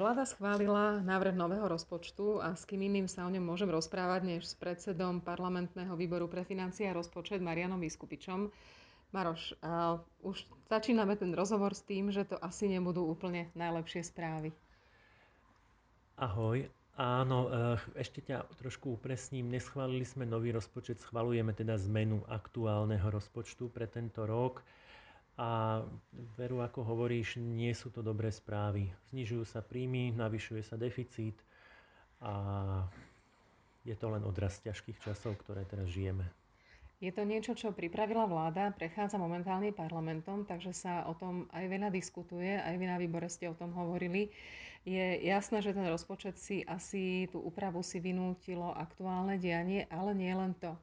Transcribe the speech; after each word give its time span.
Vláda 0.00 0.24
schválila 0.24 1.04
návrh 1.04 1.36
nového 1.36 1.68
rozpočtu 1.68 2.40
a 2.40 2.56
s 2.56 2.64
kým 2.64 2.88
iným 2.88 3.04
sa 3.04 3.28
o 3.28 3.32
ňom 3.36 3.44
môžem 3.44 3.68
rozprávať, 3.68 4.24
než 4.24 4.48
s 4.48 4.56
predsedom 4.56 5.20
parlamentného 5.20 5.92
výboru 5.92 6.24
pre 6.24 6.40
financie 6.40 6.88
a 6.88 6.96
rozpočet 6.96 7.44
Marianom 7.44 7.76
Vyskupičom. 7.76 8.48
Maroš, 9.12 9.60
už 10.24 10.48
začíname 10.72 11.20
ten 11.20 11.36
rozhovor 11.36 11.76
s 11.76 11.84
tým, 11.84 12.08
že 12.08 12.24
to 12.24 12.40
asi 12.40 12.72
nebudú 12.72 13.04
úplne 13.04 13.52
najlepšie 13.52 14.00
správy. 14.00 14.56
Ahoj. 16.16 16.64
Áno, 16.96 17.52
eh, 17.52 17.76
ešte 18.00 18.24
ťa 18.24 18.56
trošku 18.56 18.96
upresním. 18.96 19.52
Neschválili 19.52 20.08
sme 20.08 20.24
nový 20.24 20.56
rozpočet, 20.56 20.96
schvalujeme 21.04 21.52
teda 21.52 21.76
zmenu 21.76 22.24
aktuálneho 22.24 23.04
rozpočtu 23.04 23.68
pre 23.68 23.84
tento 23.84 24.24
rok. 24.24 24.64
A 25.40 25.80
veru, 26.36 26.60
ako 26.60 26.84
hovoríš, 26.84 27.40
nie 27.40 27.72
sú 27.72 27.88
to 27.88 28.04
dobré 28.04 28.28
správy. 28.28 28.92
Znižujú 29.08 29.48
sa 29.48 29.64
príjmy, 29.64 30.12
navyšuje 30.12 30.60
sa 30.60 30.76
deficit 30.76 31.40
a 32.20 32.32
je 33.88 33.96
to 33.96 34.12
len 34.12 34.20
odraz 34.20 34.60
ťažkých 34.60 35.00
časov, 35.00 35.40
ktoré 35.40 35.64
teraz 35.64 35.88
žijeme. 35.88 36.28
Je 37.00 37.08
to 37.08 37.24
niečo, 37.24 37.56
čo 37.56 37.72
pripravila 37.72 38.28
vláda, 38.28 38.76
prechádza 38.76 39.16
momentálne 39.16 39.72
parlamentom, 39.72 40.44
takže 40.44 40.76
sa 40.76 41.08
o 41.08 41.16
tom 41.16 41.48
aj 41.56 41.64
veľa 41.64 41.88
diskutuje, 41.88 42.60
aj 42.60 42.76
vy 42.76 42.84
na 42.84 43.00
výbore 43.00 43.24
ste 43.32 43.48
o 43.48 43.56
tom 43.56 43.72
hovorili. 43.72 44.28
Je 44.84 45.24
jasné, 45.24 45.64
že 45.64 45.72
ten 45.72 45.88
rozpočet 45.88 46.36
si 46.36 46.60
asi 46.68 47.24
tú 47.32 47.40
úpravu 47.40 47.80
si 47.80 48.04
vynútilo 48.04 48.76
aktuálne 48.76 49.40
dianie, 49.40 49.88
ale 49.88 50.12
nie 50.12 50.32
len 50.36 50.52
to. 50.60 50.76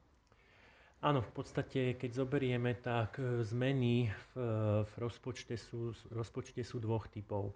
Áno, 0.97 1.21
v 1.21 1.29
podstate, 1.29 1.93
keď 1.93 2.25
zoberieme, 2.25 2.73
tak 2.73 3.21
e, 3.21 3.45
zmeny 3.45 4.09
v, 4.09 4.31
v 4.81 4.93
rozpočte, 4.97 5.53
sú, 5.53 5.93
rozpočte 6.09 6.65
sú 6.65 6.81
dvoch 6.81 7.05
typov. 7.05 7.53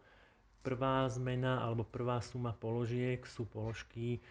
Prvá 0.62 1.10
zmena 1.10 1.66
alebo 1.66 1.82
prvá 1.82 2.22
suma 2.22 2.54
položiek 2.54 3.18
sú 3.26 3.50
položky, 3.50 4.22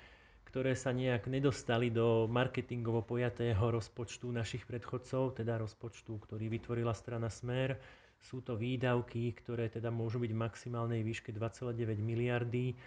ktoré 0.47 0.79
sa 0.79 0.95
nejak 0.95 1.27
nedostali 1.27 1.91
do 1.91 2.31
marketingovo 2.31 3.03
pojatého 3.03 3.59
rozpočtu 3.59 4.31
našich 4.31 4.63
predchodcov, 4.63 5.43
teda 5.43 5.59
rozpočtu, 5.59 6.15
ktorý 6.31 6.47
vytvorila 6.47 6.95
strana 6.95 7.27
Smer. 7.27 7.83
Sú 8.23 8.47
to 8.47 8.55
výdavky, 8.55 9.35
ktoré 9.35 9.67
teda 9.75 9.91
môžu 9.91 10.23
byť 10.23 10.31
v 10.31 10.43
maximálnej 10.43 11.03
výške 11.03 11.35
2,9 11.35 11.99
miliardy 11.99 12.79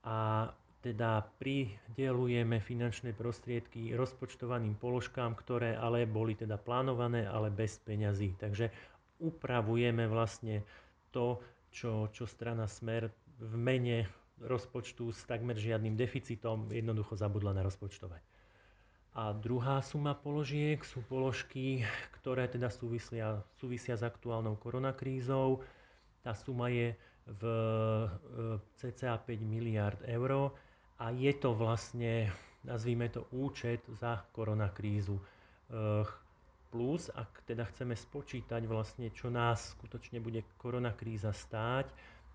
a 0.00 0.48
teda 0.88 1.20
pridelujeme 1.36 2.64
finančné 2.64 3.12
prostriedky 3.12 3.92
rozpočtovaným 3.92 4.80
položkám, 4.80 5.36
ktoré 5.36 5.76
ale 5.76 6.08
boli 6.08 6.32
teda 6.32 6.56
plánované, 6.56 7.28
ale 7.28 7.52
bez 7.52 7.76
peňazí. 7.84 8.32
Takže 8.40 8.72
upravujeme 9.20 10.08
vlastne 10.08 10.64
to, 11.12 11.44
čo, 11.68 12.08
čo 12.08 12.24
strana 12.24 12.64
Smer 12.64 13.12
v 13.36 13.54
mene 13.60 14.08
rozpočtu 14.40 15.12
s 15.12 15.28
takmer 15.28 15.60
žiadnym 15.60 15.92
deficitom 15.92 16.72
jednoducho 16.72 17.20
zabudla 17.20 17.52
na 17.52 17.60
rozpočtovať. 17.68 18.24
A 19.12 19.36
druhá 19.36 19.84
suma 19.84 20.16
položiek 20.16 20.80
sú 20.80 21.04
položky, 21.04 21.84
ktoré 22.16 22.48
teda 22.48 22.72
súvisia, 22.72 23.44
súvisia 23.60 23.98
s 23.98 24.06
aktuálnou 24.06 24.56
koronakrízou. 24.56 25.60
Tá 26.24 26.32
suma 26.32 26.72
je 26.72 26.96
v 27.28 27.42
cca 28.80 29.20
5 29.20 29.28
miliard 29.44 30.00
eur 30.08 30.54
a 30.98 31.14
je 31.14 31.32
to 31.38 31.54
vlastne, 31.54 32.26
nazvíme 32.66 33.06
to 33.08 33.26
účet 33.30 33.86
za 33.86 34.26
koronakrízu. 34.34 35.18
Plus, 36.68 37.08
ak 37.14 37.48
teda 37.48 37.64
chceme 37.70 37.96
spočítať 37.96 38.66
vlastne, 38.68 39.08
čo 39.14 39.32
nás 39.32 39.72
skutočne 39.78 40.20
bude 40.20 40.44
koronakríza 40.60 41.32
stáť, 41.32 41.88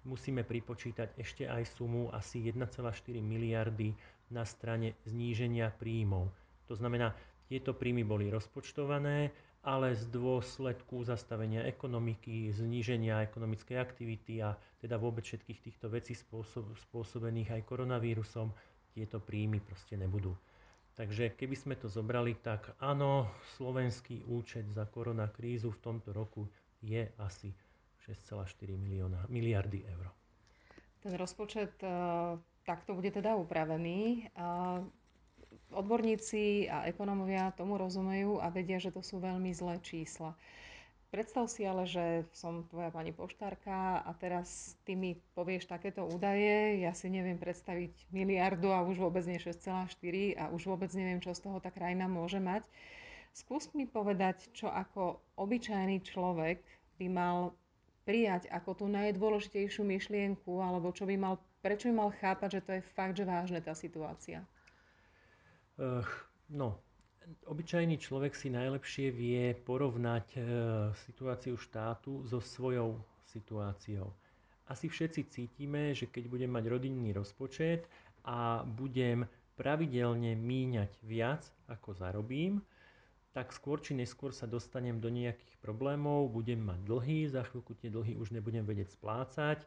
musíme 0.08 0.42
pripočítať 0.42 1.16
ešte 1.20 1.46
aj 1.46 1.78
sumu 1.78 2.10
asi 2.10 2.42
1,4 2.50 2.74
miliardy 3.22 3.94
na 4.34 4.48
strane 4.48 4.98
zníženia 5.06 5.70
príjmov. 5.76 6.32
To 6.72 6.74
znamená, 6.74 7.14
tieto 7.52 7.76
príjmy 7.78 8.02
boli 8.02 8.32
rozpočtované, 8.32 9.30
ale 9.64 9.96
z 9.96 10.12
dôsledku 10.12 11.08
zastavenia 11.08 11.64
ekonomiky, 11.64 12.52
zníženia 12.52 13.24
ekonomickej 13.24 13.80
aktivity 13.80 14.44
a 14.44 14.60
teda 14.84 15.00
vôbec 15.00 15.24
všetkých 15.24 15.64
týchto 15.64 15.88
vecí 15.88 16.12
spôsob, 16.12 16.76
spôsobených 16.92 17.56
aj 17.56 17.62
koronavírusom, 17.64 18.52
tieto 18.92 19.24
príjmy 19.24 19.64
proste 19.64 19.96
nebudú. 19.96 20.36
Takže 20.94 21.34
keby 21.34 21.56
sme 21.58 21.76
to 21.80 21.90
zobrali, 21.90 22.38
tak 22.38 22.78
áno, 22.78 23.26
slovenský 23.58 24.30
účet 24.30 24.70
za 24.70 24.86
koronakrízu 24.86 25.74
v 25.74 25.82
tomto 25.82 26.14
roku 26.14 26.46
je 26.84 27.10
asi 27.18 27.50
6,4 28.06 28.78
milióna, 28.78 29.26
miliardy 29.32 29.82
eur. 29.90 30.12
Ten 31.02 31.16
rozpočet 31.18 31.82
uh, 31.82 32.38
takto 32.68 32.94
bude 32.94 33.10
teda 33.10 33.34
upravený. 33.40 34.30
Odborníci 35.74 36.70
a 36.70 36.86
ekonomovia 36.86 37.54
tomu 37.58 37.78
rozumejú 37.78 38.38
a 38.40 38.50
vedia, 38.54 38.78
že 38.78 38.94
to 38.94 39.02
sú 39.02 39.20
veľmi 39.20 39.50
zlé 39.56 39.82
čísla. 39.82 40.38
Predstav 41.14 41.46
si 41.46 41.62
ale, 41.62 41.86
že 41.86 42.26
som 42.34 42.66
tvoja 42.74 42.90
pani 42.90 43.14
poštárka 43.14 44.02
a 44.02 44.12
teraz 44.18 44.74
ty 44.82 44.98
mi 44.98 45.14
povieš 45.38 45.70
takéto 45.70 46.02
údaje, 46.10 46.82
ja 46.82 46.90
si 46.98 47.06
neviem 47.06 47.38
predstaviť 47.38 48.10
miliardu 48.10 48.74
a 48.74 48.82
už 48.82 48.98
vôbec 48.98 49.22
nie 49.30 49.38
6,4 49.38 49.94
a 50.42 50.50
už 50.50 50.66
vôbec 50.66 50.90
neviem, 50.98 51.22
čo 51.22 51.38
z 51.38 51.46
toho 51.46 51.62
tá 51.62 51.70
krajina 51.70 52.10
môže 52.10 52.42
mať. 52.42 52.66
Skús 53.30 53.70
mi 53.78 53.86
povedať, 53.86 54.50
čo 54.58 54.74
ako 54.74 55.22
obyčajný 55.38 56.02
človek 56.02 56.66
by 56.98 57.08
mal 57.14 57.54
prijať 58.10 58.50
ako 58.50 58.74
tú 58.74 58.86
najdôležitejšiu 58.90 59.86
myšlienku, 59.86 60.66
alebo 60.66 60.90
čo 60.98 61.06
by 61.06 61.14
mal, 61.14 61.38
prečo 61.62 61.94
by 61.94 61.94
mal 61.94 62.10
chápať, 62.10 62.58
že 62.58 62.62
to 62.66 62.72
je 62.78 62.82
fakt, 62.98 63.22
že 63.22 63.30
vážne 63.30 63.62
tá 63.62 63.78
situácia. 63.78 64.42
Uh, 65.74 66.06
no, 66.54 66.78
obyčajný 67.50 67.98
človek 67.98 68.38
si 68.38 68.54
najlepšie 68.54 69.10
vie 69.10 69.58
porovnať 69.66 70.28
uh, 70.38 70.44
situáciu 71.10 71.58
štátu 71.58 72.22
so 72.30 72.38
svojou 72.38 73.02
situáciou. 73.26 74.14
Asi 74.70 74.88
všetci 74.88 75.22
cítime, 75.28 75.92
že 75.92 76.08
keď 76.08 76.30
budem 76.30 76.52
mať 76.54 76.66
rodinný 76.70 77.12
rozpočet 77.12 77.90
a 78.24 78.64
budem 78.64 79.28
pravidelne 79.60 80.38
míňať 80.38 80.92
viac, 81.04 81.44
ako 81.68 81.94
zarobím, 81.94 82.64
tak 83.34 83.50
skôr 83.50 83.82
či 83.82 83.98
neskôr 83.98 84.30
sa 84.30 84.46
dostanem 84.46 85.02
do 85.02 85.10
nejakých 85.10 85.58
problémov, 85.58 86.30
budem 86.30 86.62
mať 86.62 86.80
dlhy, 86.86 87.20
za 87.34 87.42
chvíľku 87.50 87.74
tie 87.82 87.90
dlhy 87.90 88.14
už 88.16 88.30
nebudem 88.30 88.62
vedieť 88.62 88.94
splácať 88.94 89.66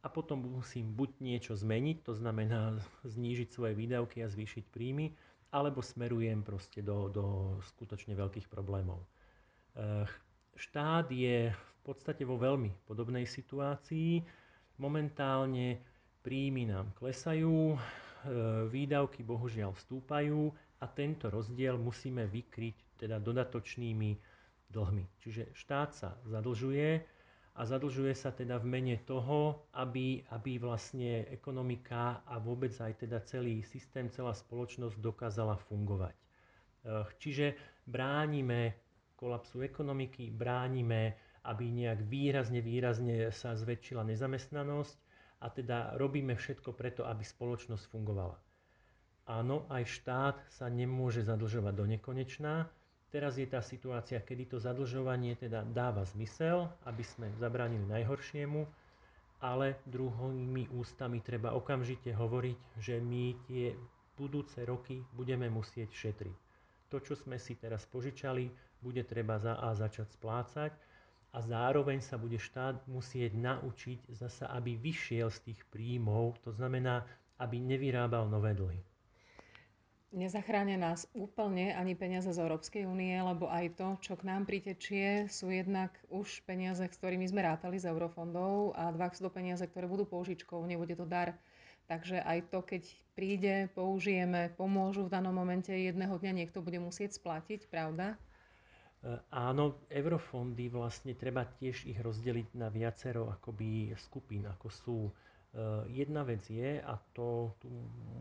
a 0.00 0.08
potom 0.08 0.40
musím 0.46 0.94
buď 0.94 1.10
niečo 1.20 1.52
zmeniť, 1.58 2.06
to 2.06 2.14
znamená 2.14 2.78
znížiť 3.14 3.50
svoje 3.50 3.74
výdavky 3.74 4.22
a 4.22 4.30
zvýšiť 4.30 4.64
príjmy, 4.70 5.12
alebo 5.50 5.82
smerujem 5.82 6.46
proste 6.46 6.78
do, 6.82 7.10
do 7.10 7.58
skutočne 7.74 8.14
veľkých 8.14 8.46
problémov. 8.46 9.02
Štát 10.54 11.10
je 11.10 11.50
v 11.50 11.78
podstate 11.82 12.22
vo 12.22 12.38
veľmi 12.38 12.86
podobnej 12.86 13.26
situácii. 13.26 14.22
Momentálne 14.78 15.82
príjmy 16.22 16.70
nám 16.70 16.94
klesajú, 16.94 17.74
výdavky 18.68 19.24
bohužiaľ 19.24 19.74
stúpajú 19.74 20.52
a 20.80 20.84
tento 20.86 21.32
rozdiel 21.32 21.80
musíme 21.80 22.28
vykryť 22.28 23.00
teda 23.00 23.16
dodatočnými 23.18 24.10
dlhmi. 24.70 25.04
Čiže 25.18 25.50
štát 25.56 25.90
sa 25.96 26.14
zadlžuje, 26.28 27.19
a 27.56 27.66
zadlžuje 27.66 28.14
sa 28.14 28.30
teda 28.30 28.62
v 28.62 28.66
mene 28.70 28.96
toho, 29.02 29.66
aby, 29.74 30.22
aby 30.30 30.62
vlastne 30.62 31.26
ekonomika 31.28 32.22
a 32.24 32.38
vôbec 32.38 32.70
aj 32.78 33.02
teda 33.06 33.18
celý 33.26 33.66
systém, 33.66 34.06
celá 34.08 34.32
spoločnosť 34.32 34.96
dokázala 35.02 35.58
fungovať. 35.66 36.14
Eh, 36.14 37.04
čiže 37.18 37.46
bránime 37.84 38.78
kolapsu 39.18 39.60
ekonomiky, 39.60 40.32
bránime, 40.32 41.18
aby 41.44 41.68
nejak 41.68 42.08
výrazne, 42.08 42.64
výrazne 42.64 43.28
sa 43.32 43.52
zväčšila 43.52 44.04
nezamestnanosť 44.08 44.96
a 45.44 45.46
teda 45.52 45.96
robíme 46.00 46.32
všetko 46.36 46.72
preto, 46.72 47.04
aby 47.04 47.20
spoločnosť 47.24 47.84
fungovala. 47.92 48.36
Áno, 49.28 49.68
aj 49.68 49.84
štát 49.84 50.36
sa 50.48 50.66
nemôže 50.72 51.20
zadlžovať 51.22 51.74
do 51.76 51.86
nekonečná, 51.86 52.66
Teraz 53.10 53.34
je 53.34 53.46
tá 53.50 53.58
situácia, 53.58 54.22
kedy 54.22 54.54
to 54.54 54.62
zadlžovanie 54.62 55.34
teda 55.34 55.66
dáva 55.66 56.06
zmysel, 56.06 56.70
aby 56.86 57.02
sme 57.02 57.26
zabránili 57.42 57.82
najhoršiemu, 57.90 58.62
ale 59.42 59.82
druhými 59.90 60.70
ústami 60.78 61.18
treba 61.18 61.58
okamžite 61.58 62.14
hovoriť, 62.14 62.58
že 62.78 63.02
my 63.02 63.34
tie 63.50 63.74
budúce 64.14 64.62
roky 64.62 65.02
budeme 65.16 65.50
musieť 65.50 65.90
šetriť. 65.90 66.38
To, 66.92 67.02
čo 67.02 67.18
sme 67.18 67.40
si 67.40 67.58
teraz 67.58 67.82
požičali, 67.88 68.46
bude 68.78 69.02
treba 69.02 69.42
za 69.42 69.58
A 69.58 69.74
začať 69.74 70.14
splácať 70.14 70.72
a 71.30 71.38
zároveň 71.38 72.02
sa 72.02 72.18
bude 72.18 72.38
štát 72.38 72.82
musieť 72.90 73.34
naučiť 73.38 74.10
zasa, 74.14 74.50
aby 74.54 74.74
vyšiel 74.78 75.30
z 75.30 75.50
tých 75.50 75.60
príjmov, 75.70 76.38
to 76.42 76.50
znamená, 76.50 77.06
aby 77.38 77.62
nevyrábal 77.62 78.26
nové 78.26 78.54
dlhy. 78.54 78.89
Nezachránia 80.10 80.74
nás 80.74 81.06
úplne 81.14 81.70
ani 81.70 81.94
peniaze 81.94 82.34
z 82.34 82.42
Európskej 82.42 82.82
únie, 82.82 83.14
lebo 83.14 83.46
aj 83.46 83.78
to, 83.78 83.88
čo 84.02 84.18
k 84.18 84.26
nám 84.26 84.42
pritečie, 84.42 85.30
sú 85.30 85.54
jednak 85.54 85.94
už 86.10 86.42
peniaze, 86.42 86.82
s 86.82 86.98
ktorými 86.98 87.30
sme 87.30 87.46
rátali 87.46 87.78
z 87.78 87.94
eurofondov 87.94 88.74
a 88.74 88.90
dva 88.90 89.06
sú 89.14 89.22
to 89.22 89.30
peniaze, 89.30 89.62
ktoré 89.62 89.86
budú 89.86 90.10
použičkou, 90.10 90.66
nebude 90.66 90.98
to 90.98 91.06
dar. 91.06 91.38
Takže 91.86 92.26
aj 92.26 92.50
to, 92.50 92.58
keď 92.58 92.82
príde, 93.14 93.54
použijeme, 93.70 94.50
pomôžu 94.58 95.06
v 95.06 95.14
danom 95.14 95.30
momente, 95.30 95.70
jedného 95.70 96.18
dňa 96.18 96.42
niekto 96.42 96.58
bude 96.58 96.82
musieť 96.82 97.14
splatiť, 97.14 97.70
pravda? 97.70 98.18
E, 99.02 99.14
áno, 99.30 99.78
eurofondy 99.86 100.74
vlastne 100.74 101.14
treba 101.14 101.46
tiež 101.46 101.86
ich 101.86 102.02
rozdeliť 102.02 102.58
na 102.58 102.66
viacero 102.66 103.30
akoby 103.30 103.94
skupín, 103.94 104.50
ako 104.50 104.66
sú 104.74 104.98
jedna 105.90 106.22
vec 106.22 106.46
je, 106.46 106.78
a 106.78 106.94
to 107.12 107.54
tu 107.58 107.66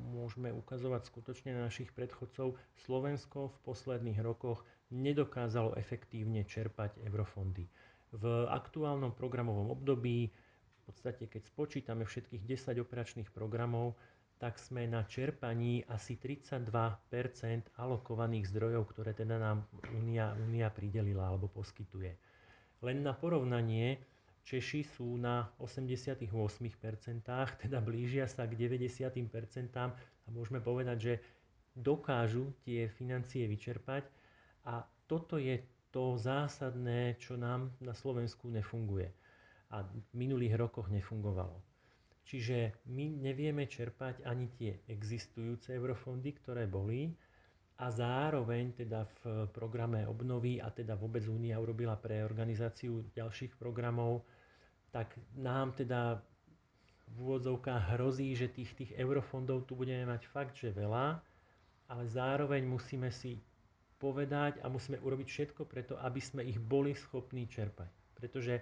môžeme 0.09 0.49
ukazovať 0.49 1.05
skutočne 1.05 1.53
na 1.53 1.69
našich 1.69 1.93
predchodcov, 1.93 2.57
Slovensko 2.85 3.53
v 3.53 3.57
posledných 3.69 4.19
rokoch 4.25 4.65
nedokázalo 4.89 5.77
efektívne 5.77 6.41
čerpať 6.41 6.97
eurofondy. 7.05 7.69
V 8.09 8.23
aktuálnom 8.49 9.13
programovom 9.13 9.69
období, 9.69 10.33
v 10.33 10.81
podstate 10.89 11.29
keď 11.29 11.45
spočítame 11.45 12.01
všetkých 12.01 12.41
10 12.41 12.81
operačných 12.81 13.29
programov, 13.29 13.93
tak 14.39 14.57
sme 14.57 14.87
na 14.87 15.03
čerpaní 15.03 15.83
asi 15.91 16.15
32% 16.15 16.65
alokovaných 17.75 18.49
zdrojov, 18.49 18.87
ktoré 18.95 19.11
teda 19.13 19.35
nám 19.37 19.67
Únia, 19.93 20.33
Únia 20.47 20.71
pridelila 20.71 21.29
alebo 21.29 21.51
poskytuje. 21.51 22.15
Len 22.79 22.97
na 23.03 23.11
porovnanie, 23.11 23.99
Češi 24.43 24.81
sú 24.81 25.19
na 25.19 25.45
88%, 25.61 26.25
teda 27.63 27.77
blížia 27.83 28.25
sa 28.25 28.49
k 28.49 28.53
90% 28.57 29.75
a 29.77 30.27
môžeme 30.33 30.59
povedať, 30.63 30.97
že 30.97 31.13
dokážu 31.75 32.51
tie 32.65 32.89
financie 32.89 33.45
vyčerpať 33.45 34.03
a 34.65 34.83
toto 35.05 35.37
je 35.37 35.61
to 35.89 36.17
zásadné, 36.17 37.17
čo 37.17 37.37
nám 37.37 37.73
na 37.81 37.93
Slovensku 37.97 38.49
nefunguje 38.49 39.09
a 39.69 39.85
v 39.85 40.13
minulých 40.13 40.57
rokoch 40.57 40.89
nefungovalo. 40.89 41.61
Čiže 42.29 42.85
my 42.93 43.09
nevieme 43.09 43.65
čerpať 43.65 44.21
ani 44.21 44.53
tie 44.53 44.85
existujúce 44.85 45.73
eurofondy, 45.73 46.29
ktoré 46.37 46.69
boli 46.69 47.09
a 47.79 47.85
zároveň 47.87 48.75
teda 48.75 49.07
v 49.23 49.47
programe 49.55 50.03
obnovy 50.03 50.59
a 50.59 50.67
teda 50.67 50.99
vôbec 50.99 51.23
Únia 51.25 51.55
urobila 51.59 51.95
pre 51.95 52.23
organizáciu 52.27 53.07
ďalších 53.15 53.55
programov 53.55 54.27
tak 54.91 55.13
nám 55.37 55.71
teda 55.77 56.17
v 57.09 57.15
úvodzovkách 57.25 57.97
hrozí, 57.97 58.37
že 58.37 58.49
tých, 58.49 58.73
tých 58.77 58.91
eurofondov 58.97 59.65
tu 59.65 59.73
budeme 59.73 60.05
mať 60.05 60.29
fakt, 60.29 60.57
že 60.57 60.73
veľa, 60.73 61.21
ale 61.89 62.03
zároveň 62.05 62.65
musíme 62.65 63.09
si 63.09 63.41
povedať 63.97 64.61
a 64.61 64.69
musíme 64.69 65.01
urobiť 65.01 65.27
všetko 65.27 65.65
preto, 65.65 65.97
aby 65.97 66.21
sme 66.21 66.45
ich 66.45 66.61
boli 66.61 66.93
schopní 66.93 67.49
čerpať. 67.49 67.89
Pretože 68.13 68.61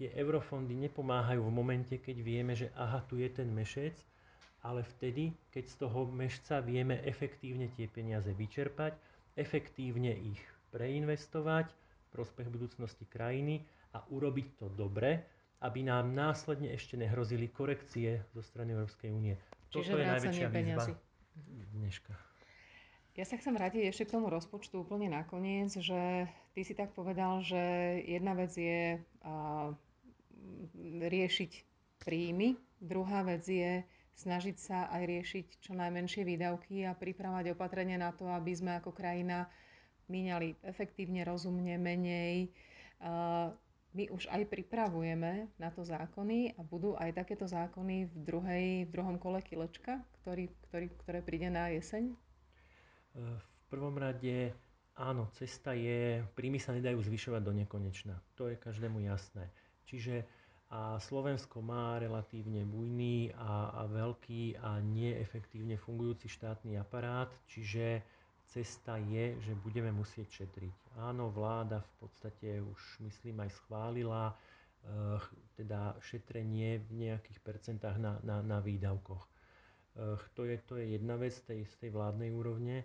tie 0.00 0.08
eurofondy 0.16 0.72
nepomáhajú 0.88 1.44
v 1.44 1.52
momente, 1.52 1.94
keď 2.00 2.16
vieme, 2.24 2.56
že 2.56 2.72
aha, 2.72 3.04
tu 3.04 3.20
je 3.20 3.28
ten 3.28 3.48
mešec, 3.52 3.96
ale 4.62 4.86
vtedy, 4.96 5.34
keď 5.50 5.64
z 5.66 5.76
toho 5.82 6.06
mešca 6.06 6.62
vieme 6.62 7.02
efektívne 7.02 7.70
tie 7.74 7.90
peniaze 7.90 8.30
vyčerpať, 8.30 8.94
efektívne 9.34 10.14
ich 10.14 10.40
preinvestovať 10.70 11.66
v 11.68 12.06
prospech 12.14 12.48
budúcnosti 12.48 13.04
krajiny 13.10 13.66
a 13.92 14.00
urobiť 14.08 14.46
to 14.62 14.66
dobre, 14.72 15.20
aby 15.62 15.86
nám 15.86 16.14
následne 16.14 16.70
ešte 16.74 16.98
nehrozili 16.98 17.50
korekcie 17.50 18.22
zo 18.34 18.42
strany 18.42 18.74
Európskej 18.74 19.10
únie. 19.10 19.34
Čiže 19.70 19.90
Toto 19.90 19.98
je 19.98 20.06
najväčšia 20.06 20.48
výzva 20.50 20.84
dneška. 21.76 22.12
Ja 23.12 23.28
sa 23.28 23.36
chcem 23.36 23.52
vrátiť 23.52 23.92
ešte 23.92 24.08
k 24.08 24.14
tomu 24.16 24.32
rozpočtu 24.32 24.88
úplne 24.88 25.12
nakoniec, 25.12 25.68
že 25.76 26.24
ty 26.56 26.64
si 26.64 26.72
tak 26.72 26.96
povedal, 26.96 27.44
že 27.44 27.60
jedna 28.08 28.32
vec 28.32 28.56
je 28.56 28.96
a, 29.20 29.68
riešiť 31.12 31.52
príjmy, 32.00 32.56
druhá 32.80 33.20
vec 33.22 33.44
je 33.44 33.84
snažiť 34.16 34.56
sa 34.58 34.78
aj 34.92 35.02
riešiť 35.08 35.46
čo 35.64 35.72
najmenšie 35.72 36.22
výdavky 36.22 36.84
a 36.84 36.96
pripravať 36.96 37.56
opatrenia 37.56 37.96
na 37.96 38.12
to, 38.12 38.28
aby 38.28 38.52
sme 38.52 38.76
ako 38.78 38.92
krajina 38.92 39.48
míňali 40.12 40.60
efektívne, 40.66 41.24
rozumne, 41.24 41.80
menej. 41.80 42.52
My 43.92 44.08
už 44.08 44.24
aj 44.32 44.48
pripravujeme 44.48 45.52
na 45.60 45.68
to 45.68 45.84
zákony 45.84 46.56
a 46.56 46.60
budú 46.64 46.96
aj 46.96 47.12
takéto 47.12 47.44
zákony 47.44 48.08
v, 48.08 48.16
druhej, 48.24 48.66
v 48.88 48.90
druhom 48.90 49.20
kole 49.20 49.44
kilečka, 49.44 50.00
ktorý, 50.22 50.48
ktorý, 50.68 50.86
ktoré 51.04 51.18
príde 51.20 51.52
na 51.52 51.68
jeseň? 51.68 52.16
V 53.12 53.64
prvom 53.68 54.00
rade 54.00 54.56
áno, 54.96 55.28
cesta 55.36 55.76
je, 55.76 56.24
príjmy 56.32 56.56
sa 56.56 56.72
nedajú 56.72 57.04
zvyšovať 57.04 57.42
do 57.44 57.52
nekonečna. 57.52 58.16
To 58.40 58.48
je 58.48 58.56
každému 58.56 59.04
jasné. 59.04 59.52
Čiže 59.84 60.24
a 60.72 60.96
Slovensko 60.96 61.60
má 61.60 62.00
relatívne 62.00 62.64
bujný 62.64 63.28
a, 63.36 63.76
a 63.76 63.82
veľký 63.92 64.56
a 64.56 64.80
neefektívne 64.80 65.76
fungujúci 65.76 66.32
štátny 66.32 66.80
aparát, 66.80 67.28
čiže 67.44 68.00
cesta 68.48 68.96
je, 68.96 69.36
že 69.44 69.52
budeme 69.52 69.92
musieť 69.92 70.44
šetriť. 70.44 70.96
Áno, 71.04 71.28
vláda 71.28 71.84
v 71.84 71.92
podstate 72.00 72.64
už 72.64 73.04
myslím 73.04 73.44
aj 73.44 73.52
schválila 73.52 74.32
e, 74.32 74.34
teda 75.60 75.92
šetrenie 76.00 76.80
v 76.88 77.04
nejakých 77.04 77.38
percentách 77.44 78.00
na, 78.00 78.16
na, 78.24 78.40
na 78.40 78.58
výdavkoch. 78.64 79.20
E, 79.20 79.28
to, 80.32 80.48
je, 80.48 80.56
to 80.64 80.80
je 80.80 80.96
jedna 80.96 81.20
vec 81.20 81.36
tej, 81.44 81.68
z 81.68 81.74
tej 81.84 81.90
vládnej 81.92 82.32
úrovne, 82.32 82.80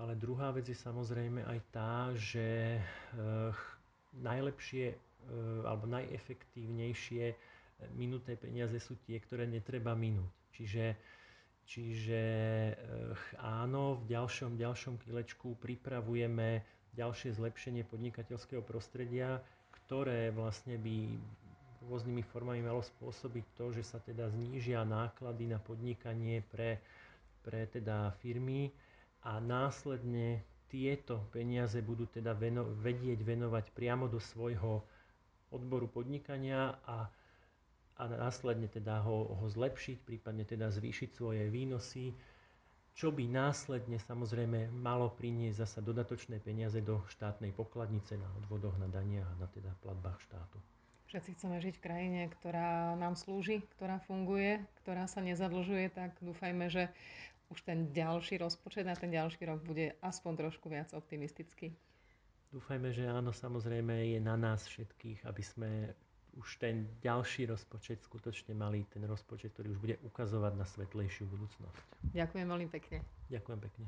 ale 0.00 0.16
druhá 0.16 0.56
vec 0.56 0.64
je 0.72 0.76
samozrejme 0.76 1.44
aj 1.44 1.58
tá, 1.68 2.16
že 2.16 2.80
e, 2.80 2.82
najlepšie 4.16 5.09
alebo 5.66 5.86
najefektívnejšie 5.86 7.34
minuté 7.96 8.36
peniaze 8.36 8.76
sú 8.80 8.98
tie, 9.04 9.16
ktoré 9.20 9.48
netreba 9.48 9.96
minúť. 9.96 10.30
Čiže 10.52 10.84
Čiže 11.70 12.22
eh, 12.74 13.14
áno, 13.38 14.02
v 14.02 14.10
ďalšom, 14.10 14.58
ďalšom 14.58 14.98
kilečku 15.06 15.54
pripravujeme 15.62 16.66
ďalšie 16.98 17.38
zlepšenie 17.38 17.86
podnikateľského 17.86 18.58
prostredia, 18.66 19.38
ktoré 19.70 20.34
vlastne 20.34 20.74
by 20.74 21.14
rôznymi 21.86 22.26
formami 22.26 22.66
malo 22.66 22.82
spôsobiť 22.82 23.44
to, 23.54 23.70
že 23.70 23.86
sa 23.86 24.02
teda 24.02 24.26
znížia 24.34 24.82
náklady 24.82 25.46
na 25.46 25.62
podnikanie 25.62 26.42
pre, 26.50 26.82
pre 27.46 27.70
teda 27.70 28.18
firmy 28.18 28.74
a 29.22 29.38
následne 29.38 30.42
tieto 30.66 31.22
peniaze 31.30 31.78
budú 31.78 32.10
teda 32.10 32.34
veno, 32.34 32.66
vedieť 32.82 33.22
venovať 33.22 33.70
priamo 33.70 34.10
do 34.10 34.18
svojho 34.18 34.82
odboru 35.50 35.86
podnikania 35.86 36.78
a 36.86 37.10
a 38.00 38.08
následne 38.08 38.64
teda 38.64 39.04
ho, 39.04 39.36
ho 39.36 39.46
zlepšiť, 39.52 40.08
prípadne 40.08 40.48
teda 40.48 40.72
zvýšiť 40.72 41.12
svoje 41.12 41.52
výnosy, 41.52 42.16
čo 42.96 43.12
by 43.12 43.28
následne 43.28 44.00
samozrejme 44.00 44.72
malo 44.72 45.12
priniesť 45.12 45.60
zasa 45.60 45.80
dodatočné 45.84 46.40
peniaze 46.40 46.80
do 46.80 47.04
štátnej 47.12 47.52
pokladnice 47.52 48.16
na 48.16 48.28
odvodoch, 48.40 48.72
na 48.80 48.88
daniach 48.88 49.28
a 49.28 49.40
na 49.44 49.48
teda 49.52 49.76
platbách 49.84 50.16
štátu. 50.24 50.56
Všetci 51.12 51.30
chceme 51.36 51.60
žiť 51.60 51.74
v 51.76 51.84
krajine, 51.84 52.20
ktorá 52.40 52.96
nám 52.96 53.18
slúži, 53.20 53.60
ktorá 53.76 54.00
funguje, 54.08 54.62
ktorá 54.80 55.04
sa 55.04 55.20
nezadlžuje, 55.20 55.92
tak 55.92 56.16
dúfajme, 56.22 56.72
že 56.72 56.88
už 57.50 57.66
ten 57.66 57.90
ďalší 57.90 58.38
rozpočet 58.40 58.86
na 58.86 58.94
ten 58.94 59.10
ďalší 59.10 59.42
rok 59.44 59.60
bude 59.66 59.92
aspoň 60.00 60.46
trošku 60.46 60.70
viac 60.70 60.94
optimistický. 60.94 61.74
Dúfajme, 62.50 62.90
že 62.90 63.06
áno, 63.06 63.30
samozrejme 63.30 64.10
je 64.10 64.18
na 64.18 64.34
nás 64.34 64.66
všetkých, 64.66 65.22
aby 65.22 65.42
sme 65.42 65.70
už 66.38 66.58
ten 66.58 66.86
ďalší 67.02 67.46
rozpočet 67.46 68.02
skutočne 68.02 68.54
mali 68.54 68.86
ten 68.90 69.02
rozpočet, 69.06 69.54
ktorý 69.54 69.74
už 69.74 69.80
bude 69.82 69.96
ukazovať 70.02 70.52
na 70.58 70.66
svetlejšiu 70.66 71.26
budúcnosť. 71.30 71.78
Ďakujem 72.10 72.46
veľmi 72.46 72.68
pekne. 72.70 73.02
Ďakujem 73.30 73.58
pekne. 73.62 73.86